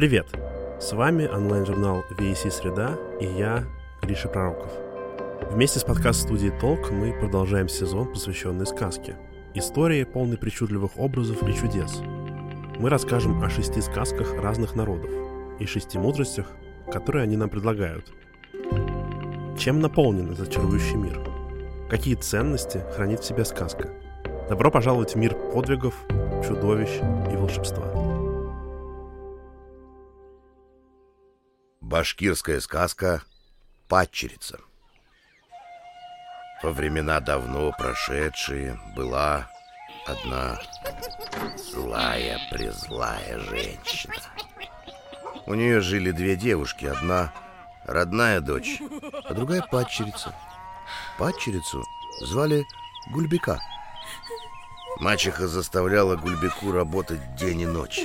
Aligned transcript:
Привет! 0.00 0.28
С 0.80 0.94
вами 0.94 1.26
онлайн-журнал 1.26 2.04
VAC 2.12 2.50
Среда 2.50 2.96
и 3.20 3.26
я, 3.26 3.66
Гриша 4.00 4.28
Пророков. 4.28 4.72
Вместе 5.50 5.78
с 5.78 5.84
подкаст-студией 5.84 6.58
Толк 6.58 6.90
мы 6.90 7.12
продолжаем 7.12 7.68
сезон, 7.68 8.10
посвященный 8.10 8.64
сказке. 8.64 9.16
Истории, 9.52 10.04
полной 10.04 10.38
причудливых 10.38 10.98
образов 10.98 11.46
и 11.46 11.52
чудес. 11.52 12.00
Мы 12.78 12.88
расскажем 12.88 13.44
о 13.44 13.50
шести 13.50 13.82
сказках 13.82 14.32
разных 14.40 14.74
народов 14.74 15.10
и 15.58 15.66
шести 15.66 15.98
мудростях, 15.98 16.46
которые 16.90 17.24
они 17.24 17.36
нам 17.36 17.50
предлагают. 17.50 18.10
Чем 19.58 19.80
наполнен 19.80 20.32
этот 20.32 20.50
чарующий 20.50 20.96
мир? 20.96 21.20
Какие 21.90 22.14
ценности 22.14 22.80
хранит 22.96 23.20
в 23.20 23.26
себе 23.26 23.44
сказка? 23.44 23.90
Добро 24.48 24.70
пожаловать 24.70 25.14
в 25.14 25.18
мир 25.18 25.36
подвигов, 25.52 25.94
чудовищ 26.48 26.88
и 27.30 27.36
волшебства. 27.36 27.99
Башкирская 31.90 32.60
сказка 32.60 33.20
«Падчерица». 33.88 34.60
Во 36.62 36.70
времена 36.70 37.18
давно 37.18 37.72
прошедшие 37.76 38.78
была 38.94 39.50
одна 40.06 40.60
злая-призлая 41.56 43.40
женщина. 43.40 44.14
У 45.46 45.54
нее 45.54 45.80
жили 45.80 46.12
две 46.12 46.36
девушки, 46.36 46.84
одна 46.84 47.32
родная 47.84 48.40
дочь, 48.40 48.80
а 49.24 49.34
другая 49.34 49.62
падчерица. 49.62 50.32
Падчерицу 51.18 51.84
звали 52.20 52.64
Гульбека. 53.10 53.58
Мачеха 55.00 55.48
заставляла 55.48 56.14
Гульбеку 56.14 56.70
работать 56.70 57.34
день 57.34 57.62
и 57.62 57.66
ночь, 57.66 58.02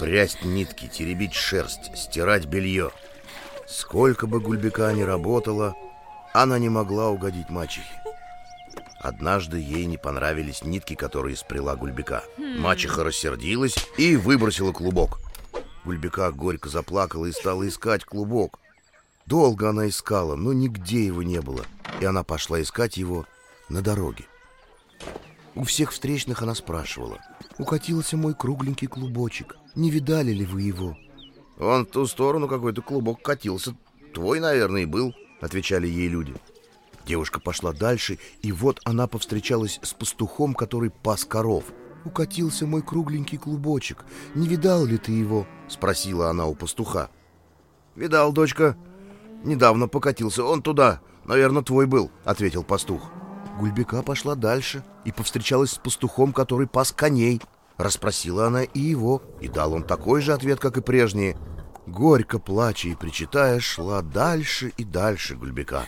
прясть 0.00 0.42
нитки, 0.42 0.88
теребить 0.88 1.34
шерсть, 1.34 1.96
стирать 1.96 2.46
белье– 2.46 2.90
Сколько 3.68 4.26
бы 4.26 4.40
Гульбека 4.40 4.90
ни 4.94 5.02
работала, 5.02 5.76
она 6.32 6.58
не 6.58 6.70
могла 6.70 7.10
угодить 7.10 7.50
мачехе. 7.50 8.02
Однажды 9.00 9.58
ей 9.58 9.84
не 9.84 9.98
понравились 9.98 10.64
нитки, 10.64 10.94
которые 10.94 11.36
спряла 11.36 11.76
Гульбека. 11.76 12.24
Мачеха 12.38 13.04
рассердилась 13.04 13.76
и 13.98 14.16
выбросила 14.16 14.72
клубок. 14.72 15.20
Гульбека 15.84 16.32
горько 16.32 16.70
заплакала 16.70 17.26
и 17.26 17.32
стала 17.32 17.68
искать 17.68 18.04
клубок. 18.04 18.58
Долго 19.26 19.68
она 19.68 19.88
искала, 19.88 20.34
но 20.34 20.54
нигде 20.54 21.04
его 21.04 21.22
не 21.22 21.42
было, 21.42 21.64
и 22.00 22.06
она 22.06 22.24
пошла 22.24 22.62
искать 22.62 22.96
его 22.96 23.26
на 23.68 23.82
дороге. 23.82 24.24
У 25.54 25.64
всех 25.64 25.92
встречных 25.92 26.40
она 26.40 26.54
спрашивала. 26.54 27.18
«Укатился 27.58 28.16
мой 28.16 28.34
кругленький 28.34 28.86
клубочек. 28.86 29.56
Не 29.74 29.90
видали 29.90 30.32
ли 30.32 30.46
вы 30.46 30.62
его?» 30.62 30.96
«Он 31.58 31.84
в 31.84 31.90
ту 31.90 32.06
сторону 32.06 32.48
какой-то 32.48 32.82
клубок 32.82 33.22
катился. 33.22 33.74
Твой, 34.14 34.40
наверное, 34.40 34.82
и 34.82 34.86
был»,— 34.86 35.14
отвечали 35.40 35.86
ей 35.86 36.08
люди. 36.08 36.34
Девушка 37.04 37.40
пошла 37.40 37.72
дальше, 37.72 38.18
и 38.42 38.52
вот 38.52 38.80
она 38.84 39.06
повстречалась 39.06 39.80
с 39.82 39.94
пастухом, 39.94 40.54
который 40.54 40.90
пас 40.90 41.24
коров. 41.24 41.64
«Укатился 42.04 42.66
мой 42.66 42.82
кругленький 42.82 43.38
клубочек. 43.38 44.04
Не 44.34 44.46
видал 44.46 44.84
ли 44.84 44.98
ты 44.98 45.12
его?»— 45.12 45.46
спросила 45.68 46.30
она 46.30 46.46
у 46.46 46.54
пастуха. 46.54 47.10
«Видал, 47.96 48.32
дочка. 48.32 48.76
Недавно 49.42 49.88
покатился. 49.88 50.44
Он 50.44 50.62
туда. 50.62 51.00
Наверное, 51.24 51.62
твой 51.62 51.86
был»,— 51.86 52.10
ответил 52.24 52.62
пастух. 52.62 53.10
Гульбека 53.58 54.02
пошла 54.02 54.36
дальше 54.36 54.84
и 55.04 55.10
повстречалась 55.10 55.72
с 55.72 55.78
пастухом, 55.78 56.32
который 56.32 56.68
пас 56.68 56.92
коней. 56.92 57.42
Расспросила 57.76 58.46
она 58.46 58.62
и 58.62 58.80
его, 58.80 59.22
и 59.40 59.48
дал 59.48 59.72
он 59.72 59.82
такой 59.82 60.20
же 60.20 60.32
ответ, 60.32 60.60
как 60.60 60.76
и 60.76 60.80
прежние. 60.82 61.36
Горько 61.88 62.38
плача 62.38 62.88
и 62.88 62.94
причитая, 62.94 63.60
шла 63.60 64.02
дальше 64.02 64.74
и 64.76 64.84
дальше 64.84 65.36
Гульбека. 65.36 65.86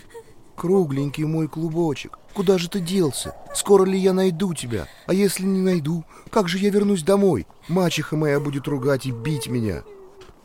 «Кругленький 0.56 1.24
мой 1.24 1.46
клубочек, 1.46 2.18
куда 2.32 2.56
же 2.56 2.70
ты 2.70 2.80
делся? 2.80 3.34
Скоро 3.54 3.84
ли 3.84 3.98
я 3.98 4.14
найду 4.14 4.54
тебя? 4.54 4.88
А 5.06 5.12
если 5.12 5.44
не 5.44 5.60
найду, 5.60 6.04
как 6.30 6.48
же 6.48 6.58
я 6.58 6.70
вернусь 6.70 7.02
домой? 7.02 7.46
Мачеха 7.68 8.16
моя 8.16 8.40
будет 8.40 8.66
ругать 8.66 9.04
и 9.04 9.10
бить 9.10 9.46
меня». 9.46 9.82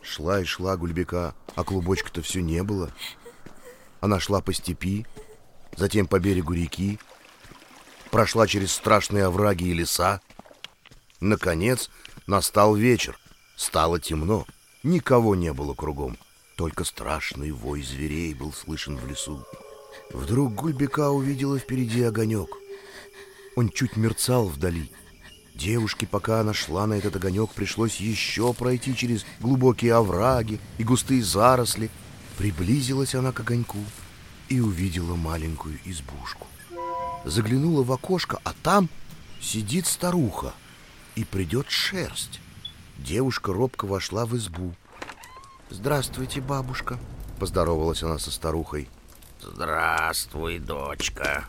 Шла 0.01 0.41
и 0.41 0.43
шла 0.43 0.75
Гульбека, 0.75 1.33
а 1.55 1.63
клубочка-то 1.63 2.21
все 2.21 2.41
не 2.41 2.61
было. 2.61 2.91
Она 4.01 4.19
шла 4.19 4.41
по 4.41 4.53
степи, 4.53 5.05
затем 5.77 6.05
по 6.05 6.19
берегу 6.19 6.53
реки, 6.53 6.99
прошла 8.11 8.45
через 8.45 8.73
страшные 8.73 9.25
овраги 9.25 9.63
и 9.63 9.73
леса, 9.73 10.19
Наконец 11.21 11.89
настал 12.27 12.75
вечер. 12.75 13.17
Стало 13.55 14.01
темно. 14.01 14.45
Никого 14.85 15.33
не 15.33 15.51
было 15.51 15.73
кругом. 15.73 16.15
Только 16.55 16.83
страшный 16.83 17.49
вой 17.49 17.81
зверей 17.81 18.35
был 18.35 18.53
слышен 18.53 18.97
в 18.97 19.07
лесу. 19.07 19.43
Вдруг 20.13 20.53
Гульбека 20.53 21.09
увидела 21.09 21.57
впереди 21.57 22.03
огонек. 22.03 22.49
Он 23.55 23.69
чуть 23.69 23.97
мерцал 23.97 24.47
вдали. 24.47 24.91
Девушке, 25.55 26.05
пока 26.05 26.41
она 26.41 26.53
шла 26.53 26.85
на 26.85 26.93
этот 26.93 27.15
огонек, 27.15 27.49
пришлось 27.51 27.97
еще 27.97 28.53
пройти 28.53 28.95
через 28.95 29.25
глубокие 29.39 29.95
овраги 29.95 30.59
и 30.77 30.83
густые 30.83 31.23
заросли. 31.23 31.89
Приблизилась 32.37 33.15
она 33.15 33.31
к 33.31 33.39
огоньку 33.39 33.79
и 34.49 34.59
увидела 34.59 35.15
маленькую 35.15 35.79
избушку. 35.83 36.45
Заглянула 37.25 37.83
в 37.83 37.91
окошко, 37.91 38.39
а 38.43 38.53
там 38.61 38.87
сидит 39.41 39.87
старуха— 39.87 40.53
и 41.15 41.23
придет 41.23 41.69
шерсть. 41.69 42.39
Девушка 42.97 43.53
робко 43.53 43.85
вошла 43.85 44.25
в 44.25 44.35
избу. 44.35 44.73
«Здравствуйте, 45.69 46.41
бабушка»,— 46.41 46.99
поздоровалась 47.39 48.03
она 48.03 48.17
со 48.19 48.31
старухой. 48.31 48.87
«Здравствуй, 49.41 50.59
дочка. 50.59 51.45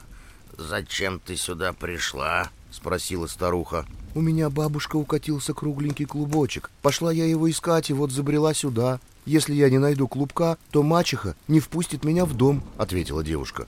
Зачем 0.57 1.21
ты 1.21 1.37
сюда 1.37 1.73
пришла?»— 1.73 2.51
спросила 2.71 3.27
старуха. 3.27 3.87
«У 4.15 4.21
меня 4.21 4.51
бабушка 4.51 4.97
укатился 4.97 5.55
кругленький 5.55 6.07
клубочек. 6.07 6.71
Пошла 6.83 7.13
я 7.13 7.27
его 7.27 7.49
искать 7.51 7.91
и 7.91 7.93
вот 7.93 8.11
забрела 8.11 8.55
сюда. 8.55 9.01
Если 9.25 9.55
я 9.55 9.71
не 9.71 9.79
найду 9.79 10.09
клубка, 10.09 10.57
то 10.71 10.83
мачеха 10.83 11.37
не 11.49 11.61
впустит 11.61 12.05
меня 12.05 12.25
в 12.25 12.35
дом»,— 12.35 12.63
ответила 12.79 13.23
девушка. 13.23 13.67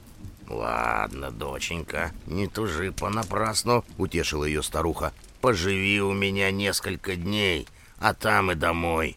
«Ладно, 0.49 1.31
доченька, 1.31 2.12
не 2.27 2.47
тужи 2.47 2.93
понапрасну»,— 2.93 3.84
утешила 3.99 4.44
ее 4.44 4.62
старуха. 4.62 5.12
Поживи 5.41 6.00
у 6.00 6.12
меня 6.12 6.50
несколько 6.50 7.15
дней, 7.15 7.69
а 7.99 8.12
там 8.12 8.50
и 8.50 8.54
домой. 8.54 9.16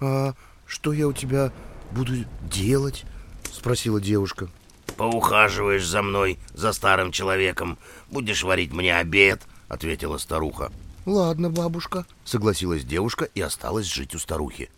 А 0.00 0.34
что 0.66 0.92
я 0.92 1.06
у 1.06 1.12
тебя 1.12 1.52
буду 1.92 2.14
делать? 2.42 3.04
Спросила 3.52 4.00
девушка. 4.00 4.48
Поухаживаешь 4.96 5.86
за 5.86 6.02
мной, 6.02 6.38
за 6.54 6.72
старым 6.72 7.12
человеком. 7.12 7.78
Будешь 8.10 8.42
варить 8.42 8.72
мне 8.72 8.96
обед, 8.96 9.42
ответила 9.68 10.18
старуха. 10.18 10.72
Ладно, 11.06 11.50
бабушка, 11.50 12.04
согласилась 12.24 12.84
девушка 12.84 13.28
и 13.34 13.40
осталась 13.40 13.86
жить 13.86 14.14
у 14.14 14.18
старухи. 14.18 14.70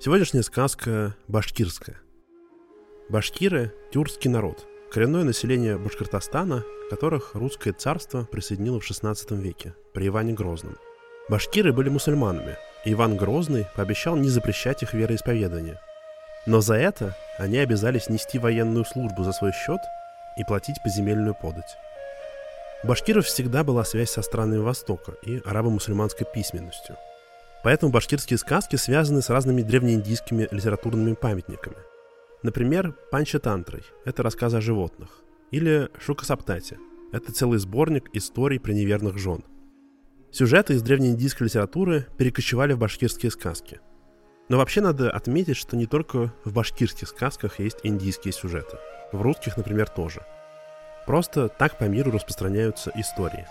Сегодняшняя 0.00 0.42
сказка 0.42 1.16
башкирская. 1.28 2.00
Башкиры– 3.08 3.72
тюркский 3.92 4.28
народ– 4.28 4.66
Коренное 4.90 5.24
население 5.24 5.76
Башкортостана, 5.76 6.64
которых 6.88 7.34
русское 7.34 7.72
царство 7.72 8.24
присоединило 8.24 8.80
в 8.80 8.88
XVI 8.88 9.16
веке 9.36 9.74
при 9.92 10.06
Иване 10.06 10.32
Грозном. 10.32 10.78
Башкиры 11.28 11.72
были 11.72 11.88
мусульманами, 11.88 12.56
и 12.84 12.92
Иван 12.92 13.16
Грозный 13.16 13.66
пообещал 13.74 14.16
не 14.16 14.28
запрещать 14.28 14.82
их 14.82 14.94
вероисповедание. 14.94 15.80
Но 16.46 16.60
за 16.60 16.74
это 16.74 17.16
они 17.36 17.58
обязались 17.58 18.08
нести 18.08 18.38
военную 18.38 18.84
службу 18.84 19.24
за 19.24 19.32
свой 19.32 19.52
счет 19.52 19.80
и 20.38 20.44
платить 20.44 20.76
поземельную 20.84 21.34
подать. 21.34 21.76
У 22.84 22.86
башкиров 22.86 23.26
всегда 23.26 23.64
была 23.64 23.84
связь 23.84 24.10
со 24.10 24.22
странами 24.22 24.58
Востока 24.58 25.12
и 25.22 25.42
арабо-мусульманской 25.44 26.26
письменностью. 26.32 26.96
Поэтому 27.64 27.90
башкирские 27.90 28.38
сказки 28.38 28.76
связаны 28.76 29.20
с 29.20 29.30
разными 29.30 29.62
древнеиндийскими 29.62 30.46
литературными 30.52 31.14
памятниками– 31.14 31.76
Например, 32.46 32.94
Панчатантрой– 33.10 33.82
это 34.04 34.22
рассказы 34.22 34.58
о 34.58 34.60
животных. 34.60 35.24
Или 35.50 35.88
Шукасаптати– 35.98 36.78
это 37.12 37.32
целый 37.32 37.58
сборник 37.58 38.08
историй 38.12 38.60
про 38.60 38.70
неверных 38.70 39.18
жен. 39.18 39.42
Сюжеты 40.30 40.74
из 40.74 40.82
древнеиндийской 40.82 41.48
литературы 41.48 42.06
перекочевали 42.16 42.72
в 42.72 42.78
башкирские 42.78 43.32
сказки. 43.32 43.80
Но 44.48 44.58
вообще 44.58 44.80
надо 44.80 45.10
отметить, 45.10 45.56
что 45.56 45.76
не 45.76 45.86
только 45.86 46.32
в 46.44 46.52
башкирских 46.52 47.08
сказках 47.08 47.58
есть 47.58 47.78
индийские 47.82 48.32
сюжеты. 48.32 48.76
В 49.12 49.22
русских, 49.22 49.56
например, 49.56 49.88
тоже. 49.88 50.24
Просто 51.04 51.48
так 51.48 51.78
по 51.78 51.84
миру 51.88 52.12
распространяются 52.12 52.92
истории. 52.94 53.44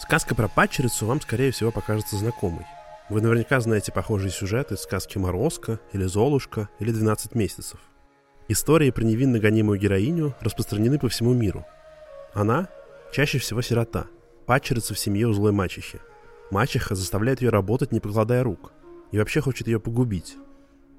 Сказка 0.00 0.36
про 0.36 0.46
падчерицу 0.46 1.06
вам, 1.06 1.20
скорее 1.20 1.50
всего, 1.50 1.72
покажется 1.72 2.14
знакомой. 2.14 2.66
Вы 3.08 3.20
наверняка 3.20 3.58
знаете 3.58 3.90
похожие 3.90 4.30
сюжеты 4.30 4.74
из 4.74 4.82
сказки 4.82 5.18
«Морозко» 5.18 5.80
или 5.92 6.04
«Золушка» 6.04 6.68
или 6.78 6.94
«12 6.94 7.36
месяцев». 7.36 7.80
Истории 8.48 8.90
про 8.90 9.02
невинно 9.02 9.40
гонимую 9.40 9.78
героиню 9.78 10.34
распространены 10.40 11.00
по 11.00 11.08
всему 11.08 11.34
миру. 11.34 11.66
Она 12.32 12.68
чаще 13.12 13.38
всего 13.38 13.60
сирота, 13.60 14.06
падчерица 14.46 14.94
в 14.94 14.98
семье 14.98 15.26
у 15.26 15.32
злой 15.32 15.50
мачехи. 15.50 16.00
Мачеха 16.52 16.94
заставляет 16.94 17.42
ее 17.42 17.50
работать, 17.50 17.90
не 17.90 17.98
покладая 17.98 18.44
рук, 18.44 18.72
и 19.10 19.18
вообще 19.18 19.40
хочет 19.40 19.66
ее 19.66 19.80
погубить. 19.80 20.36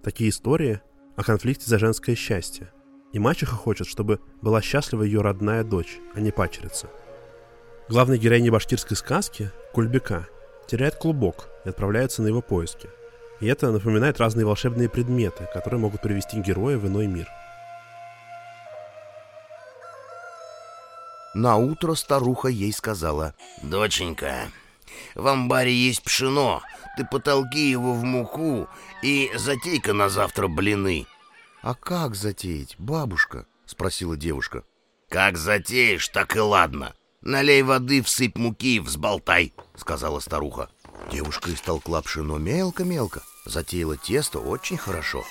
Такие 0.03 0.29
истории 0.29 0.81
о 1.15 1.23
конфликте 1.23 1.65
за 1.67 1.79
женское 1.79 2.15
счастье. 2.15 2.69
И 3.13 3.19
мачеха 3.19 3.55
хочет, 3.55 3.87
чтобы 3.87 4.19
была 4.41 4.61
счастлива 4.61 5.03
ее 5.03 5.21
родная 5.21 5.63
дочь, 5.63 5.99
а 6.13 6.19
не 6.19 6.31
пачерица. 6.31 6.89
Главная 7.87 8.17
героиня 8.17 8.51
башкирской 8.51 8.97
сказки, 8.97 9.51
Кульбека, 9.73 10.27
теряет 10.67 10.95
клубок 10.95 11.47
и 11.63 11.69
отправляется 11.69 12.21
на 12.21 12.27
его 12.27 12.41
поиски. 12.41 12.89
И 13.39 13.47
это 13.47 13.71
напоминает 13.71 14.19
разные 14.19 14.45
волшебные 14.45 14.89
предметы, 14.89 15.47
которые 15.53 15.79
могут 15.79 16.01
привести 16.01 16.39
героя 16.39 16.77
в 16.77 16.87
иной 16.87 17.07
мир. 17.07 17.27
На 21.33 21.57
утро 21.57 21.93
старуха 21.93 22.47
ей 22.47 22.73
сказала, 22.73 23.35
Доченька, 23.61 24.49
в 25.13 25.27
амбаре 25.27 25.73
есть 25.73 26.01
пшено. 26.03 26.63
Ты 26.97 27.05
потолки 27.05 27.69
его 27.69 27.93
в 27.93 28.03
муку 28.03 28.67
и 29.03 29.29
затей-ка 29.35 29.93
на 29.93 30.09
завтра 30.09 30.47
блины. 30.47 31.05
«А 31.61 31.75
как 31.75 32.15
затеять, 32.15 32.75
бабушка?»— 32.79 33.45
спросила 33.65 34.17
девушка. 34.17 34.63
Как 35.09 35.37
затеешь, 35.37 36.09
так 36.09 36.35
и 36.35 36.39
ладно. 36.39 36.93
Налей 37.21 37.61
воды, 37.63 38.01
всыпь 38.01 38.37
муки 38.37 38.79
взболтай, 38.79 39.53
сказала 39.75 40.19
старуха. 40.19 40.69
Девушка 41.11 41.53
истолкла 41.53 42.01
пшено 42.01 42.37
мелко-мелко, 42.37 43.23
затеяла 43.45 43.97
тесто 43.97 44.39
очень 44.39 44.77
хорошо. 44.77 45.23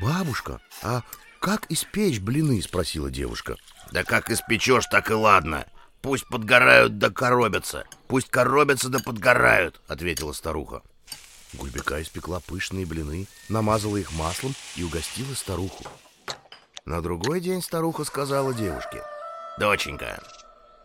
«Бабушка, 0.00 0.60
а 0.82 1.02
как 1.40 1.70
испечь 1.70 2.20
блины?»— 2.20 2.62
спросила 2.62 3.10
девушка. 3.10 3.56
Да 3.92 4.04
как 4.04 4.30
испечешь, 4.30 4.86
так 4.86 5.10
и 5.10 5.14
ладно. 5.14 5.66
Пусть 6.00 6.26
подгорают 6.26 6.98
да 6.98 7.10
коробятся. 7.10 7.86
Пусть 8.08 8.30
коробятся 8.30 8.88
да 8.88 8.98
подгорают, 8.98 9.80
ответила 9.86 10.32
старуха. 10.32 10.82
Гульбека 11.52 12.00
испекла 12.00 12.40
пышные 12.40 12.86
блины, 12.86 13.26
намазала 13.50 13.98
их 13.98 14.12
маслом 14.12 14.54
и 14.76 14.82
угостила 14.82 15.34
старуху. 15.34 15.84
На 16.86 17.02
другой 17.02 17.40
день 17.40 17.62
старуха 17.62 18.04
сказала 18.04 18.54
девушке. 18.54 19.02
Доченька, 19.58 20.22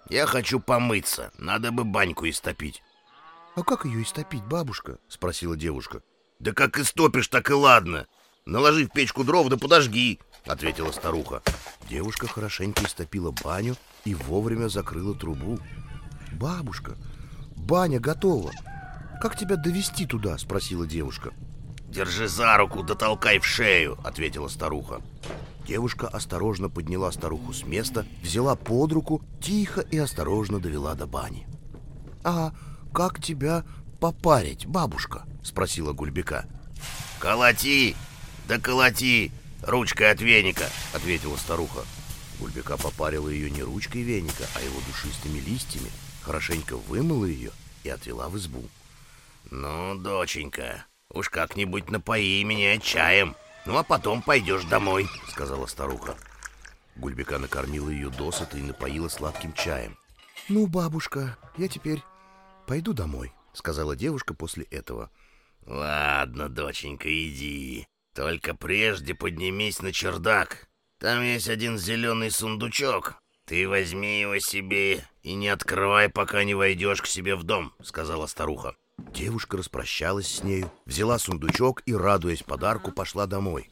я 0.10 0.26
хочу 0.26 0.60
помыться, 0.60 1.32
надо 1.38 1.72
бы 1.72 1.86
баньку 1.86 2.28
истопить. 2.28 2.84
«А 3.58 3.64
как 3.64 3.86
ее 3.86 4.04
истопить, 4.04 4.44
бабушка?»— 4.44 5.00
спросила 5.10 5.58
девушка. 5.58 6.04
Да 6.40 6.54
как 6.54 6.78
истопишь, 6.78 7.28
так 7.28 7.50
и 7.50 7.54
ладно. 7.54 8.06
Наложи 8.46 8.86
в 8.86 8.92
печку 8.92 9.24
дров 9.24 9.50
да 9.50 9.58
подожги, 9.58 10.20
ответила 10.46 10.92
старуха. 10.92 11.42
Девушка 11.90 12.28
хорошенько 12.28 12.86
истопила 12.86 13.34
баню 13.44 13.76
и 14.06 14.14
вовремя 14.14 14.68
закрыла 14.68 15.16
трубу. 15.16 15.60
«Бабушка, 16.34 16.96
баня 17.56 18.00
готова. 18.00 18.52
Как 19.22 19.36
тебя 19.36 19.56
довести 19.56 20.06
туда?»— 20.06 20.38
спросила 20.38 20.86
девушка. 20.86 21.34
Держи 21.90 22.28
за 22.28 22.56
руку, 22.58 22.84
да 22.84 22.94
толкай 22.94 23.40
в 23.40 23.46
шею, 23.46 23.98
ответила 24.04 24.50
старуха. 24.50 25.02
Девушка 25.66 26.08
осторожно 26.08 26.70
подняла 26.70 27.12
старуху 27.12 27.54
с 27.54 27.64
места, 27.64 28.06
взяла 28.22 28.56
под 28.56 28.92
руку, 28.92 29.24
тихо 29.42 29.82
и 29.82 29.98
осторожно 29.98 30.60
довела 30.60 30.94
до 30.94 31.08
бани. 31.08 31.48
«А 32.24 32.52
как 32.94 33.22
тебя 33.22 33.64
попарить, 34.00 34.66
бабушка?»— 34.66 35.26
спросила 35.44 35.94
Гульбека. 35.94 36.46
Колоти, 37.20 37.96
да 38.48 38.60
колоти, 38.60 39.32
ручкой 39.64 40.12
от 40.12 40.22
веника, 40.22 40.66
ответила 40.94 41.36
старуха. 41.36 41.84
Гульбека 42.40 42.78
попарила 42.78 43.28
ее 43.28 43.50
не 43.50 43.64
ручкой 43.64 44.04
веника, 44.04 44.46
а 44.54 44.62
его 44.62 44.80
душистыми 44.88 45.40
листьями, 45.40 45.90
хорошенько 46.22 46.78
вымыла 46.78 47.26
ее 47.26 47.52
и 47.84 47.90
отвела 47.90 48.30
в 48.30 48.38
избу. 48.38 48.64
Ну, 49.50 49.96
доченька, 49.96 50.86
уж 51.10 51.30
как-нибудь 51.30 51.90
напои 51.90 52.44
меня 52.44 52.78
чаем. 52.78 53.36
Ну, 53.66 53.76
а 53.78 53.84
потом 53.84 54.22
пойдешь 54.22 54.66
домой, 54.66 55.10
сказала 55.30 55.66
старуха. 55.66 56.16
Гульбека 56.98 57.40
накормила 57.40 57.90
ее 57.90 58.10
досыта 58.10 58.58
и 58.58 58.62
напоила 58.62 59.08
сладким 59.08 59.54
чаем. 59.54 59.98
«Ну, 60.50 60.68
бабушка, 60.68 61.38
я 61.58 61.68
теперь 61.68 62.04
пойду 62.68 62.94
домой»,— 62.94 63.34
сказала 63.54 63.96
девушка 63.96 64.36
после 64.36 64.66
этого. 64.66 65.10
Ладно, 65.68 66.48
доченька, 66.48 67.10
иди. 67.10 67.88
Только 68.16 68.56
прежде 68.56 69.14
поднимись 69.14 69.82
на 69.82 69.92
чердак. 69.92 70.70
Там 71.00 71.22
есть 71.22 71.50
один 71.50 71.78
зеленый 71.78 72.32
сундучок. 72.32 73.16
Ты 73.46 73.68
возьми 73.68 74.22
его 74.22 74.40
себе 74.40 75.06
и 75.24 75.34
не 75.34 75.50
открывай, 75.50 76.10
пока 76.10 76.44
не 76.46 76.56
войдешь 76.56 77.02
к 77.02 77.06
себе 77.06 77.36
в 77.36 77.44
дом, 77.44 77.74
сказала 77.84 78.28
старуха. 78.28 78.76
Девушка 79.14 79.58
распрощалась 79.58 80.28
с 80.28 80.44
нею, 80.44 80.72
взяла 80.86 81.20
сундучок 81.20 81.84
и, 81.86 81.94
радуясь 81.94 82.44
подарку, 82.44 82.92
пошла 82.92 83.28
домой. 83.28 83.70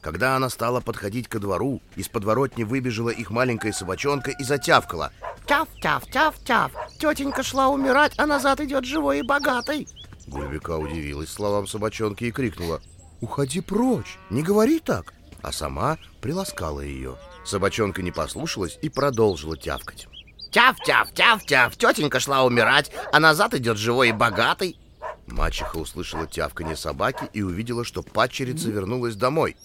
Когда 0.00 0.36
она 0.36 0.48
стала 0.48 0.80
подходить 0.80 1.28
ко 1.28 1.38
двору, 1.38 1.82
из 1.96 2.08
подворотни 2.08 2.64
выбежала 2.64 3.10
их 3.10 3.30
маленькая 3.30 3.72
собачонка 3.72 4.30
и 4.30 4.42
затявкала. 4.42 5.12
Тяв, 5.46 5.68
тяв, 5.82 6.10
тяв, 6.10 6.34
тяв. 6.44 6.72
Тетенька 7.00 7.42
шла 7.42 7.68
умирать, 7.68 8.12
а 8.18 8.26
назад 8.26 8.60
идет 8.60 8.84
живой 8.84 9.20
и 9.20 9.22
богатый. 9.22 9.88
Гульбека 10.26 10.76
удивилась 10.76 11.32
словам 11.32 11.66
собачонки 11.66 12.24
и 12.24 12.30
крикнула. 12.30 12.82
«Уходи 13.22 13.62
прочь, 13.62 14.18
не 14.28 14.42
говори 14.42 14.80
так!» 14.80 15.14
А 15.42 15.50
сама 15.50 15.96
приласкала 16.20 16.80
ее. 16.80 17.16
Собачонка 17.42 18.02
не 18.02 18.12
послушалась 18.12 18.78
и 18.82 18.90
продолжила 18.90 19.56
тявкать. 19.56 20.08
Тяв, 20.50 20.76
тяв, 20.84 21.10
тяв, 21.14 21.42
тяв. 21.46 21.74
Тетенька 21.74 22.20
шла 22.20 22.44
умирать, 22.44 22.90
а 23.12 23.18
назад 23.18 23.54
идет 23.54 23.78
живой 23.78 24.10
и 24.10 24.12
богатый. 24.12 24.78
Мачеха 25.26 25.78
услышала 25.78 26.26
тявканье 26.26 26.76
собаки 26.76 27.30
и 27.32 27.40
увидела, 27.40 27.82
что 27.82 28.02
падчерица 28.02 28.70
вернулась 28.70 29.16
домой. 29.16 29.56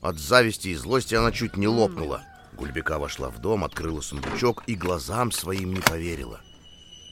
От 0.00 0.18
зависти 0.18 0.68
и 0.68 0.76
злости 0.76 1.16
она 1.16 1.32
чуть 1.32 1.56
не 1.56 1.66
лопнула. 1.66 2.22
Гульбека 2.52 3.00
вошла 3.00 3.30
в 3.30 3.40
дом, 3.40 3.64
открыла 3.64 4.00
сундучок 4.00 4.62
и 4.68 4.76
глазам 4.76 5.32
своим 5.32 5.74
не 5.74 5.80
поверила. 5.80 6.40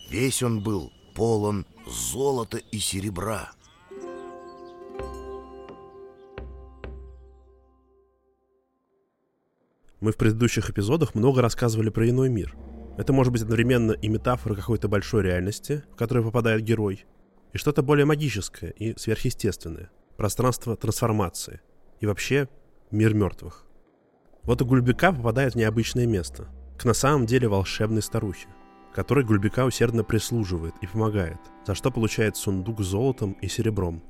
Весь 0.08 0.42
он 0.42 0.62
был 0.62 0.92
полон 1.14 1.66
золота 1.86 2.58
и 2.58 2.78
серебра. 2.78 3.50
Мы 10.00 10.12
в 10.12 10.16
предыдущих 10.16 10.70
эпизодах 10.70 11.14
много 11.14 11.42
рассказывали 11.42 11.90
про 11.90 12.08
иной 12.08 12.28
мир. 12.28 12.54
Это 12.96 13.12
может 13.12 13.32
быть 13.32 13.42
одновременно 13.42 13.92
и 13.92 14.08
метафора 14.08 14.54
какой-то 14.54 14.88
большой 14.88 15.22
реальности, 15.22 15.82
в 15.92 15.96
которую 15.96 16.24
попадает 16.24 16.62
герой, 16.62 17.04
и 17.52 17.58
что-то 17.58 17.82
более 17.82 18.06
магическое 18.06 18.70
и 18.70 18.96
сверхъестественное. 18.96 19.90
Пространство 20.16 20.76
трансформации. 20.76 21.60
И 22.00 22.06
вообще 22.06 22.48
мир 22.90 23.14
мертвых. 23.14 23.64
Вот 24.44 24.62
у 24.62 24.66
Гульбека 24.66 25.12
попадает 25.12 25.54
в 25.54 25.56
необычное 25.56 26.06
место. 26.06 26.48
К 26.78 26.84
на 26.84 26.94
самом 26.94 27.26
деле 27.26 27.48
волшебной 27.48 28.02
старухе, 28.02 28.48
которой 28.96 29.26
Гульбека 29.26 29.66
усердно 29.66 30.04
прислуживает 30.04 30.74
и 30.80 30.86
помогает, 30.86 31.36
за 31.66 31.74
что 31.74 31.90
получает 31.90 32.34
сундук 32.34 32.80
с 32.80 32.86
золотом 32.86 33.32
и 33.42 33.46
серебром. 33.46 34.02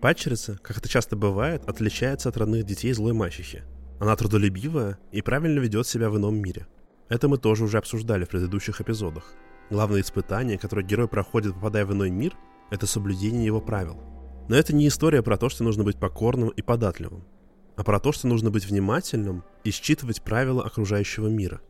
Падчерица, 0.00 0.60
как 0.62 0.78
это 0.78 0.88
часто 0.88 1.16
бывает, 1.16 1.68
отличается 1.68 2.28
от 2.28 2.36
родных 2.36 2.64
детей 2.64 2.92
злой 2.92 3.14
мачехи. 3.14 3.64
Она 3.98 4.14
трудолюбивая 4.14 5.00
и 5.10 5.22
правильно 5.22 5.58
ведет 5.58 5.88
себя 5.88 6.08
в 6.08 6.16
ином 6.16 6.36
мире. 6.36 6.68
Это 7.08 7.26
мы 7.26 7.36
тоже 7.36 7.64
уже 7.64 7.78
обсуждали 7.78 8.24
в 8.24 8.28
предыдущих 8.28 8.80
эпизодах. 8.80 9.34
Главное 9.70 10.02
испытание, 10.02 10.56
которое 10.56 10.86
герой 10.86 11.08
проходит, 11.08 11.54
попадая 11.54 11.84
в 11.84 11.92
иной 11.92 12.10
мир, 12.10 12.36
это 12.70 12.86
соблюдение 12.86 13.44
его 13.44 13.60
правил. 13.60 14.00
Но 14.48 14.54
это 14.54 14.72
не 14.72 14.86
история 14.86 15.24
про 15.24 15.36
то, 15.36 15.48
что 15.48 15.64
нужно 15.64 15.82
быть 15.82 15.98
покорным 15.98 16.50
и 16.50 16.62
податливым, 16.62 17.24
а 17.74 17.82
про 17.82 17.98
то, 17.98 18.12
что 18.12 18.28
нужно 18.28 18.52
быть 18.52 18.66
внимательным 18.66 19.42
и 19.64 19.72
считывать 19.72 20.22
правила 20.22 20.64
окружающего 20.64 21.26
мира. 21.26 21.60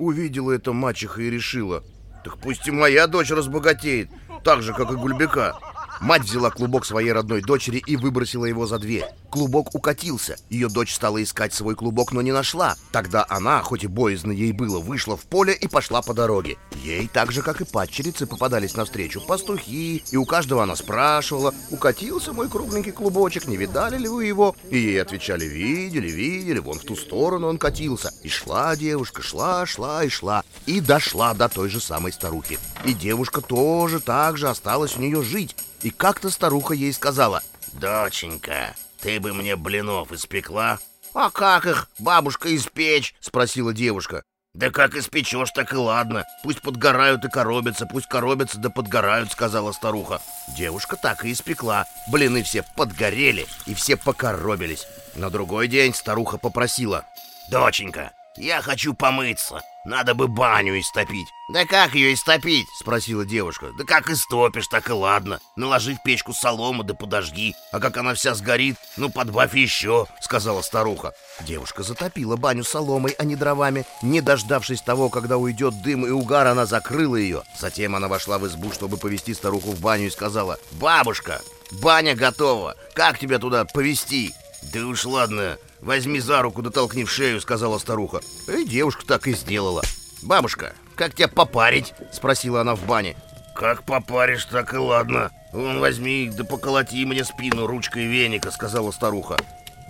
Увидела 0.00 0.52
это 0.52 0.72
мачеха 0.72 1.20
и 1.20 1.28
решила, 1.28 1.84
так 2.24 2.38
пусть 2.38 2.66
и 2.66 2.70
моя 2.70 3.06
дочь 3.06 3.30
разбогатеет, 3.30 4.08
так 4.42 4.62
же, 4.62 4.72
как 4.72 4.90
и 4.90 4.94
Гульбека. 4.94 5.58
Мать 6.00 6.22
взяла 6.22 6.50
клубок 6.50 6.86
своей 6.86 7.12
родной 7.12 7.42
дочери 7.42 7.76
и 7.76 7.96
выбросила 7.96 8.46
его 8.46 8.66
за 8.66 8.78
дверь. 8.78 9.04
Клубок 9.30 9.74
укатился. 9.74 10.36
Ее 10.48 10.68
дочь 10.68 10.94
стала 10.94 11.22
искать 11.22 11.52
свой 11.52 11.74
клубок, 11.74 12.12
но 12.12 12.22
не 12.22 12.32
нашла. 12.32 12.74
Тогда 12.90 13.26
она, 13.28 13.62
хоть 13.62 13.84
и 13.84 13.86
боязно 13.86 14.32
ей 14.32 14.52
было, 14.52 14.80
вышла 14.80 15.18
в 15.18 15.24
поле 15.24 15.52
и 15.52 15.68
пошла 15.68 16.00
по 16.00 16.14
дороге. 16.14 16.56
Ей, 16.82 17.06
так 17.06 17.30
же, 17.32 17.42
как 17.42 17.60
и 17.60 17.66
падчерицы, 17.66 18.26
попадались 18.26 18.76
навстречу 18.76 19.20
пастухи, 19.20 20.02
и 20.10 20.16
у 20.16 20.24
каждого 20.24 20.62
она 20.62 20.74
спрашивала, 20.74 21.54
укатился 21.70 22.32
мой 22.32 22.48
кругленький 22.48 22.92
клубочек, 22.92 23.46
не 23.46 23.58
видали 23.58 23.98
ли 23.98 24.08
вы 24.08 24.24
его? 24.24 24.56
И 24.70 24.78
ей 24.78 25.02
отвечали, 25.02 25.44
видели, 25.44 26.08
видели, 26.08 26.60
вон 26.60 26.78
в 26.78 26.84
ту 26.84 26.96
сторону 26.96 27.46
он 27.46 27.58
катился. 27.58 28.10
И 28.22 28.30
шла 28.30 28.74
девушка, 28.74 29.20
шла, 29.20 29.66
шла 29.66 30.02
и 30.02 30.08
шла, 30.08 30.44
и 30.64 30.80
дошла 30.80 31.34
до 31.34 31.50
той 31.50 31.68
же 31.68 31.78
самой 31.78 32.12
старухи. 32.12 32.58
И 32.86 32.94
девушка 32.94 33.42
тоже 33.42 34.00
так 34.00 34.38
же 34.38 34.48
осталась 34.48 34.96
у 34.96 35.00
нее 35.00 35.22
жить. 35.22 35.54
И 35.82 35.90
как-то 35.90 36.30
старуха 36.30 36.74
ей 36.74 36.92
сказала, 36.92 37.42
Доченька, 37.72 38.74
ты 39.00 39.20
бы 39.20 39.32
мне 39.32 39.56
блинов 39.56 40.12
испекла? 40.12 40.78
А 41.14 41.30
как 41.30 41.66
их, 41.66 41.88
бабушка, 41.98 42.54
испечь? 42.54 43.14
спросила 43.20 43.72
девушка. 43.72 44.22
Да 44.52 44.70
как 44.70 44.96
испечешь, 44.96 45.50
так 45.52 45.72
и 45.72 45.76
ладно. 45.76 46.24
Пусть 46.42 46.60
подгорают 46.60 47.24
и 47.24 47.28
коробятся, 47.28 47.86
пусть 47.86 48.08
коробятся 48.08 48.58
да 48.58 48.68
подгорают, 48.68 49.30
сказала 49.30 49.70
старуха. 49.70 50.20
Девушка 50.56 50.96
так 50.96 51.24
и 51.24 51.32
испекла. 51.32 51.86
Блины 52.10 52.42
все 52.42 52.64
подгорели 52.76 53.46
и 53.66 53.74
все 53.74 53.96
покоробились. 53.96 54.86
На 55.14 55.30
другой 55.30 55.68
день 55.68 55.94
старуха 55.94 56.36
попросила. 56.36 57.04
Доченька, 57.48 58.12
я 58.36 58.62
хочу 58.62 58.94
помыться. 58.94 59.60
Надо 59.84 60.14
бы 60.14 60.28
баню 60.28 60.78
истопить. 60.78 61.26
Да 61.52 61.64
как 61.64 61.94
ее 61.94 62.14
истопить? 62.14 62.66
Спросила 62.78 63.24
девушка. 63.24 63.70
Да 63.76 63.84
как 63.84 64.08
истопишь, 64.10 64.68
так 64.68 64.88
и 64.88 64.92
ладно. 64.92 65.40
Наложи 65.56 65.94
в 65.94 66.02
печку 66.02 66.32
солому 66.32 66.84
да 66.84 66.94
подожги. 66.94 67.54
А 67.72 67.80
как 67.80 67.96
она 67.96 68.14
вся 68.14 68.34
сгорит, 68.34 68.76
ну 68.96 69.10
подбавь 69.10 69.54
еще, 69.54 70.06
сказала 70.20 70.62
старуха. 70.62 71.12
Девушка 71.40 71.82
затопила 71.82 72.36
баню 72.36 72.62
соломой, 72.62 73.16
а 73.18 73.24
не 73.24 73.36
дровами. 73.36 73.84
Не 74.02 74.20
дождавшись 74.20 74.82
того, 74.82 75.08
когда 75.08 75.38
уйдет 75.38 75.82
дым 75.82 76.06
и 76.06 76.10
угар, 76.10 76.46
она 76.46 76.66
закрыла 76.66 77.16
ее. 77.16 77.42
Затем 77.58 77.96
она 77.96 78.06
вошла 78.08 78.38
в 78.38 78.46
избу, 78.46 78.70
чтобы 78.70 78.96
повести 78.96 79.34
старуху 79.34 79.72
в 79.72 79.80
баню 79.80 80.06
и 80.06 80.10
сказала. 80.10 80.58
Бабушка, 80.72 81.40
баня 81.72 82.14
готова. 82.14 82.76
Как 82.94 83.18
тебя 83.18 83.38
туда 83.38 83.64
повести? 83.64 84.34
Да 84.62 84.86
уж 84.86 85.04
ладно, 85.04 85.58
возьми 85.80 86.20
за 86.20 86.42
руку 86.42 86.62
да 86.62 86.70
толкни 86.70 87.04
в 87.04 87.10
шею, 87.10 87.40
сказала 87.40 87.78
старуха. 87.78 88.20
И 88.48 88.64
девушка 88.64 89.06
так 89.06 89.26
и 89.26 89.32
сделала. 89.32 89.82
Бабушка, 90.22 90.74
как 90.96 91.14
тебя 91.14 91.28
попарить? 91.28 91.94
Спросила 92.12 92.60
она 92.60 92.74
в 92.74 92.84
бане. 92.86 93.16
Как 93.54 93.84
попаришь, 93.84 94.44
так 94.44 94.74
и 94.74 94.76
ладно. 94.76 95.30
Вон 95.52 95.80
возьми 95.80 96.30
да 96.32 96.44
поколоти 96.44 97.04
мне 97.04 97.24
спину 97.24 97.66
ручкой 97.66 98.06
веника, 98.06 98.50
сказала 98.50 98.90
старуха. 98.90 99.36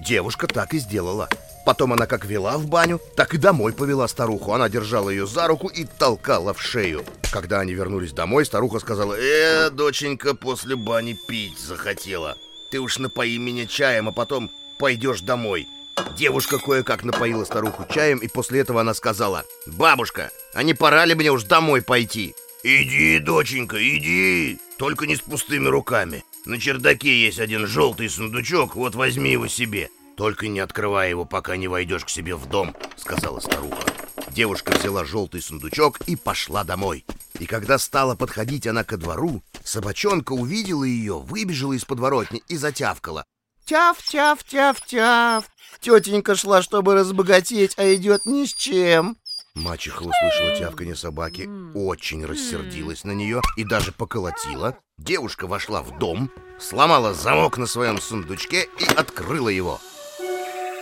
Девушка 0.01 0.47
так 0.47 0.73
и 0.73 0.79
сделала. 0.79 1.29
Потом 1.67 1.93
она 1.93 2.07
как 2.07 2.25
вела 2.25 2.57
в 2.57 2.67
баню, 2.67 3.01
так 3.17 3.35
и 3.35 3.39
домой 3.39 3.73
повела 3.73 4.09
старуху. 4.09 4.53
Она 4.53 4.69
держала 4.69 5.11
ее 5.11 5.27
за 5.27 5.47
руку 5.47 5.69
и 5.69 5.85
толкала 5.85 6.55
в 6.55 6.63
шею. 6.63 7.05
Когда 7.31 7.61
они 7.61 7.75
вернулись 7.75 8.13
домой, 8.13 8.47
старуха 8.47 8.79
сказала, 8.79 9.15
«Э, 9.15 9.71
доченька, 9.71 10.35
после 10.35 10.75
бани 10.75 11.17
пить 11.29 11.59
захотела. 11.59 12.37
Ты 12.71 12.79
уж 12.81 12.99
напои 12.99 13.37
меня 13.37 13.67
чаем, 13.67 14.09
а 14.09 14.13
потом 14.13 14.51
пойдешь 14.79 15.21
домой». 15.21 15.69
Девушка 16.17 16.59
кое-как 16.59 17.05
напоила 17.05 17.45
старуху 17.45 17.85
чаем, 17.93 18.19
и 18.19 18.29
после 18.29 18.61
этого 18.61 18.81
она 18.81 18.95
сказала, 18.95 19.45
«Бабушка, 19.67 20.31
а 20.55 20.63
не 20.63 20.73
пора 20.75 21.05
ли 21.05 21.15
мне 21.15 21.31
уж 21.31 21.45
домой 21.45 21.83
пойти?» 21.83 22.35
«Иди, 22.63 23.19
доченька, 23.19 23.77
иди, 23.77 24.59
только 24.77 25.07
не 25.07 25.17
с 25.17 25.21
пустыми 25.21 25.69
руками. 25.69 26.25
На 26.45 26.61
чердаке 26.61 27.25
есть 27.25 27.39
один 27.39 27.67
желтый 27.67 28.09
сундучок, 28.09 28.77
вот 28.77 28.95
возьми 28.95 29.33
его 29.33 29.47
себе. 29.47 29.91
Только 30.17 30.49
не 30.49 30.61
открывай 30.61 31.11
его, 31.11 31.25
пока 31.25 31.57
не 31.57 31.69
войдешь 31.69 32.05
к 32.05 32.11
себе 32.11 32.35
в 32.37 32.47
дом»,— 32.47 32.75
сказала 32.97 33.41
старуха. 33.41 33.83
Девушка 34.31 34.73
взяла 34.73 35.05
желтый 35.05 35.43
сундучок 35.43 36.01
и 36.07 36.17
пошла 36.17 36.65
домой. 36.65 37.05
И 37.39 37.47
когда 37.47 37.79
стала 37.79 38.15
подходить 38.15 38.67
она 38.67 38.85
ко 38.85 38.97
двору, 38.97 39.43
собачонка 39.65 40.33
увидела 40.33 40.85
ее, 40.85 41.19
выбежала 41.19 41.73
из 41.73 41.85
подворотни 41.85 42.43
и 42.49 42.57
затявкала. 42.57 43.25
Тяв-тяв-тяв-тяв. 43.67 45.45
Тетенька 45.81 46.35
шла, 46.35 46.63
чтобы 46.63 46.95
разбогатеть, 46.95 47.75
а 47.79 47.95
идет 47.95 48.27
ни 48.27 48.45
с 48.45 48.53
чем. 48.53 49.17
Мачеха 49.55 50.03
услышала 50.03 50.57
тявканье 50.57 50.95
собаки, 50.95 51.49
очень 51.75 52.25
рассердилась 52.25 53.05
на 53.05 53.13
нее 53.13 53.43
и 53.57 53.65
даже 53.65 53.93
поколотила. 53.93 54.77
Девушка 54.99 55.47
вошла 55.47 55.83
в 55.83 55.99
дом, 55.99 56.31
сломала 56.59 57.15
замок 57.15 57.59
на 57.59 57.67
своем 57.67 58.01
сундучке 58.01 58.69
и 58.79 58.85
открыла 58.85 59.49
его. 59.49 59.81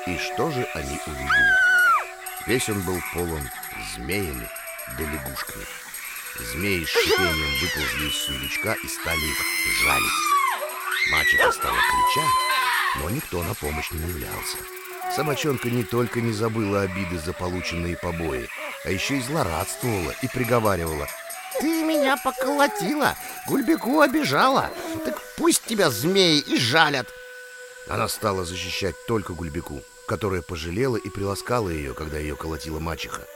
И 0.06 0.16
что 0.16 0.50
же 0.50 0.66
они 0.75 0.99
увидели? 1.06 1.54
Весь 2.47 2.68
он 2.68 2.80
был 2.82 2.99
полон 3.12 3.42
змеями 3.94 4.49
да 4.97 5.04
лягушками. 5.04 5.64
Змеи 6.52 6.85
с 6.85 6.88
шипением 6.88 7.61
выползли 7.61 8.09
из 8.09 8.14
сундучка 8.14 8.75
и 8.83 8.88
стали 8.88 9.19
их 9.19 9.37
жалить. 9.85 10.12
Мачеха 11.12 11.52
стала 11.52 11.76
кричать, 11.76 12.31
но 13.00 13.11
никто 13.11 13.43
на 13.43 13.55
помощь 13.55 13.90
не 13.90 14.00
являлся. 14.09 14.57
Собачонка 15.14 15.69
не 15.69 15.85
только 15.85 16.21
не 16.21 16.33
забыла 16.33 16.83
обиды 16.83 17.19
за 17.19 17.33
полученные 17.33 17.97
побои, 17.97 18.49
а 18.85 18.90
еще 18.90 19.19
и 19.19 19.23
злорадствовала 19.23 20.14
и 20.23 20.28
приговаривала. 20.28 21.07
Ты 21.61 21.83
меня 21.83 22.17
поколотила, 22.17 23.14
Гульбеку 23.47 24.00
обижала. 24.00 24.71
Так 25.05 25.21
пусть 25.37 25.64
тебя 25.64 25.90
змеи 25.90 26.38
и 26.38 26.57
жалят. 26.57 27.09
Она 27.88 28.09
стала 28.09 28.45
защищать 28.45 28.95
только 29.07 29.33
Гульбеку, 29.35 29.83
которая 30.07 30.43
пожалела 30.43 30.97
и 30.97 31.11
приласкала 31.11 31.69
ее, 31.69 31.95
когда 31.95 32.19
ее 32.19 32.37
колотила 32.37 32.78
мачеха. 32.78 33.26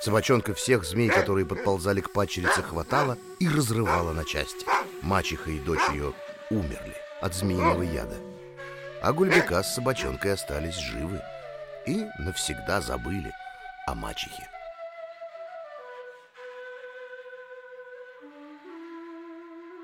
Собачонка 0.00 0.54
всех 0.54 0.84
змей, 0.84 1.08
которые 1.08 1.44
подползали 1.44 2.00
к 2.00 2.12
падчерице, 2.12 2.62
хватала 2.62 3.18
и 3.40 3.48
разрывала 3.48 4.12
на 4.12 4.24
части. 4.24 4.64
Мачеха 5.02 5.50
и 5.50 5.58
дочь 5.58 5.88
ее 5.90 6.12
умерли 6.50 6.94
от 7.20 7.34
змеиного 7.34 7.82
яда. 7.82 8.16
А 9.02 9.12
Гульбека 9.12 9.62
с 9.62 9.74
собачонкой 9.74 10.34
остались 10.34 10.78
живы 10.78 11.20
и 11.86 12.04
навсегда 12.20 12.80
забыли 12.80 13.32
о 13.86 13.94
мачехе. 13.94 14.48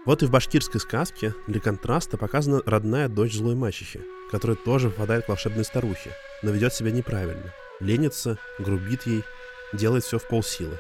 Вот 0.06 0.22
и 0.22 0.26
в 0.26 0.30
башкирской 0.30 0.80
сказке 0.80 1.34
для 1.46 1.60
контраста 1.60 2.18
показана 2.18 2.62
родная 2.66 3.08
дочь 3.08 3.34
злой 3.34 3.54
мачехи, 3.54 4.02
которая 4.30 4.56
тоже 4.56 4.90
попадает 4.90 5.24
к 5.24 5.28
волшебной 5.28 5.64
старухе, 5.64 6.10
но 6.42 6.50
ведет 6.50 6.74
себя 6.74 6.90
неправильно. 6.90 7.52
Ленится, 7.80 8.38
грубит 8.58 9.06
ей, 9.06 9.24
делает 9.74 10.04
все 10.04 10.18
в 10.18 10.26
полсилы. 10.28 10.78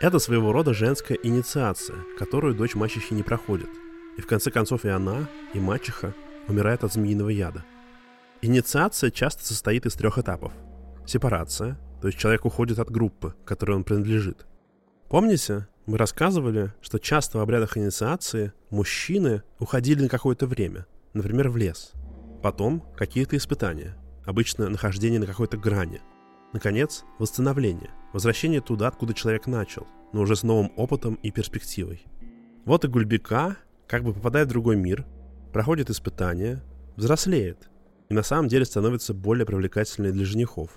Это 0.00 0.18
своего 0.18 0.52
рода 0.52 0.74
женская 0.74 1.18
инициация, 1.22 1.98
которую 2.18 2.54
дочь 2.54 2.74
мачехи 2.74 3.14
не 3.14 3.22
проходит. 3.22 3.68
И 4.16 4.20
в 4.20 4.26
конце 4.26 4.50
концов 4.50 4.84
и 4.84 4.88
она, 4.88 5.28
и 5.54 5.60
мачеха 5.60 6.14
умирают 6.46 6.84
от 6.84 6.92
змеиного 6.92 7.28
яда. 7.30 7.64
Инициация 8.40 9.10
часто 9.10 9.44
состоит 9.44 9.86
из 9.86 9.94
трех 9.94 10.18
этапов. 10.18 10.52
Сепарация, 11.06 11.78
то 12.00 12.06
есть 12.06 12.18
человек 12.18 12.44
уходит 12.44 12.78
от 12.78 12.90
группы, 12.90 13.34
которой 13.44 13.72
он 13.76 13.84
принадлежит. 13.84 14.46
Помните, 15.08 15.66
мы 15.86 15.98
рассказывали, 15.98 16.72
что 16.80 16.98
часто 16.98 17.38
в 17.38 17.40
обрядах 17.40 17.76
инициации 17.76 18.52
мужчины 18.70 19.42
уходили 19.58 20.02
на 20.02 20.08
какое-то 20.08 20.46
время, 20.46 20.86
например, 21.14 21.48
в 21.48 21.56
лес. 21.56 21.92
Потом 22.42 22.84
какие-то 22.96 23.36
испытания, 23.36 23.96
обычно 24.24 24.68
нахождение 24.68 25.18
на 25.18 25.26
какой-то 25.26 25.56
грани. 25.56 26.02
Наконец, 26.52 27.04
восстановление, 27.18 27.90
возвращение 28.12 28.60
туда, 28.60 28.88
откуда 28.88 29.14
человек 29.14 29.46
начал, 29.46 29.86
но 30.12 30.22
уже 30.22 30.36
с 30.36 30.42
новым 30.42 30.72
опытом 30.76 31.14
и 31.22 31.30
перспективой. 31.30 32.04
Вот 32.64 32.84
и 32.84 32.88
Гульбека 32.88 33.56
как 33.86 34.04
бы 34.04 34.12
попадает 34.12 34.48
в 34.48 34.50
другой 34.50 34.76
мир, 34.76 35.06
проходит 35.52 35.90
испытания, 35.90 36.62
взрослеет 36.96 37.70
и 38.08 38.14
на 38.14 38.22
самом 38.22 38.48
деле 38.48 38.64
становится 38.64 39.14
более 39.14 39.46
привлекательной 39.46 40.12
для 40.12 40.24
женихов. 40.24 40.70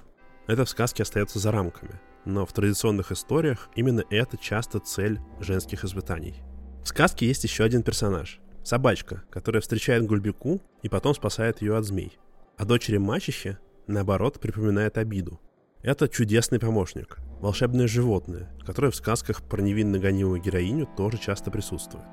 Это 0.48 0.66
в 0.66 0.70
сказке 0.70 1.04
остается 1.04 1.40
за 1.40 1.52
рамками– 1.52 2.00
но 2.26 2.46
в 2.46 2.54
традиционных 2.54 3.12
историях 3.12 3.70
именно 3.76 4.04
это 4.10 4.38
часто 4.38 4.80
цель 4.80 5.20
женских 5.40 5.84
испытаний. 5.84 6.36
В 6.84 6.88
сказке 6.88 7.28
есть 7.28 7.44
еще 7.44 7.64
один 7.64 7.84
персонаж– 7.84 8.40
собачка, 8.64 9.24
которая 9.30 9.62
встречает 9.62 10.06
Гульбеку 10.06 10.62
и 10.84 10.90
потом 10.90 11.14
спасает 11.14 11.62
ее 11.62 11.78
от 11.78 11.86
змей. 11.86 12.18
А 12.58 12.66
дочери 12.66 12.98
мачехи, 12.98 13.58
наоборот, 13.88 14.40
припоминает 14.40 14.98
обиду. 14.98 15.40
Это 15.84 16.08
чудесный 16.08 16.60
помощник, 16.60 17.18
волшебное 17.40 17.88
животное, 17.88 18.50
которое 18.66 18.92
в 18.92 18.96
сказках 18.96 19.42
про 19.44 19.62
невинно 19.62 20.00
гонимую 20.00 20.42
героиню 20.42 20.88
тоже 20.98 21.18
часто 21.18 21.52
присутствует. 21.52 22.06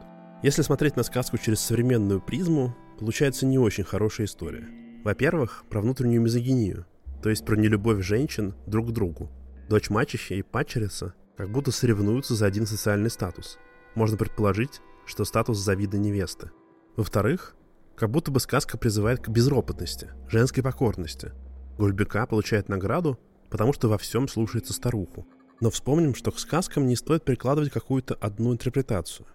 Если 0.42 0.62
смотреть 0.62 0.96
на 0.96 1.02
сказку 1.02 1.36
через 1.36 1.60
современную 1.60 2.20
призму, 2.20 2.76
получается 2.98 3.44
не 3.46 3.58
очень 3.58 3.84
хорошая 3.84 4.26
история. 4.26 4.68
Во-первых, 5.04 5.64
про 5.68 5.80
внутреннюю 5.80 6.22
мизогинию, 6.22 6.86
то 7.22 7.28
есть 7.28 7.44
про 7.44 7.56
нелюбовь 7.56 8.04
женщин 8.04 8.54
друг 8.66 8.88
к 8.88 8.92
другу, 8.92 9.30
Дочь 9.68 9.90
мачехи 9.90 10.32
и 10.32 10.42
падчерица 10.42 11.12
как 11.36 11.50
будто 11.50 11.70
соревнуются 11.72 12.34
за 12.34 12.46
один 12.46 12.66
социальный 12.66 13.10
статус. 13.10 13.58
Можно 13.94 14.16
предположить, 14.16 14.80
что 15.04 15.26
статус 15.26 15.58
завида 15.58 15.98
невесты. 15.98 16.50
Во-вторых, 16.96 17.54
как 17.94 18.10
будто 18.10 18.30
бы 18.30 18.40
сказка 18.40 18.78
призывает 18.78 19.20
к 19.20 19.28
безропотности, 19.28 20.12
женской 20.26 20.62
покорности. 20.62 21.32
Гульбека 21.76 22.26
получает 22.26 22.70
награду, 22.70 23.18
потому 23.50 23.72
что 23.72 23.88
во 23.88 23.98
всем 23.98 24.28
слушается 24.28 24.72
старуху. 24.72 25.26
Но 25.60 25.70
вспомним, 25.70 26.14
что 26.14 26.30
к 26.30 26.38
сказкам 26.38 26.86
не 26.86 26.96
стоит 26.96 27.24
прикладывать 27.24 27.70
какую-то 27.70 28.14
одну 28.14 28.52
интерпретацию. 28.52 29.26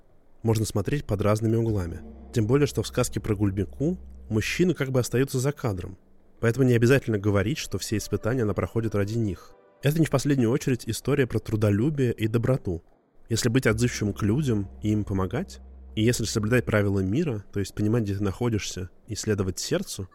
Можно 0.41 0.65
смотреть 0.65 1.05
под 1.05 1.22
разными 1.22 1.55
углами. 1.55 2.01
Тем 2.34 2.48
более, 2.48 2.67
что 2.67 2.84
в 2.84 2.88
сказке 2.88 3.20
про 3.20 3.36
Гульбеку 3.36 3.98
мужчины 4.29 4.74
как 4.74 4.91
бы 4.91 5.00
остаются 5.00 5.39
за 5.39 5.51
кадром. 5.51 5.98
Поэтому 6.39 6.65
не 6.65 6.74
обязательно 6.74 7.17
говорить, 7.17 7.58
что 7.58 7.77
все 7.77 7.98
испытания 7.98 8.43
она 8.43 8.53
проходит 8.53 8.96
ради 8.96 9.17
них. 9.17 9.53
Это 9.82 10.00
не 10.00 10.05
в 10.05 10.10
последнюю 10.10 10.51
очередь 10.51 10.84
история 10.88 11.27
про 11.27 11.39
трудолюбие 11.39 12.13
и 12.13 12.27
доброту. 12.27 12.84
Если 13.29 13.50
быть 13.50 13.67
отзывчивым 13.67 14.13
к 14.13 14.22
людям 14.22 14.70
и 14.82 14.91
им 14.91 15.03
помогать, 15.03 15.60
и 15.96 16.03
если 16.03 16.25
соблюдать 16.25 16.65
правила 16.65 17.00
мира, 17.00 17.46
то 17.53 17.60
есть 17.60 17.75
понимать, 17.75 18.03
где 18.03 18.15
ты 18.15 18.24
находишься, 18.24 18.89
и 19.08 19.15
следовать 19.15 19.60
сердцу, 19.60 20.10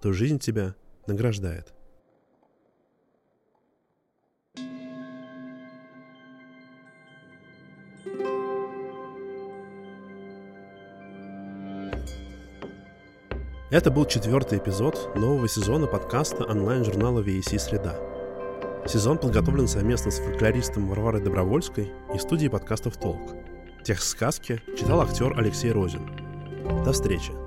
то 0.00 0.12
жизнь 0.12 0.38
тебя 0.38 0.74
награждает. 1.06 1.74
Это 13.74 13.90
был 13.90 14.04
четвертый 14.04 14.58
эпизод 14.58 15.16
нового 15.16 15.48
сезона 15.48 15.88
подкаста 15.88 16.44
онлайн-журнала 16.44 17.20
VAC 17.22 17.58
«Среда». 17.58 17.96
Сезон 18.86 19.18
подготовлен 19.18 19.66
совместно 19.66 20.12
с 20.12 20.20
фольклористом 20.20 20.86
Варварой 20.88 21.20
Добровольской 21.20 21.90
и 22.14 22.18
студией 22.18 22.50
подкастов 22.50 22.96
«Толк». 22.96 23.34
Текст 23.82 24.10
сказки 24.10 24.62
читал 24.78 25.00
актер 25.00 25.36
Алексей 25.36 25.72
Розин. 25.72 26.08
До 26.84 26.92
встречи! 26.92 27.43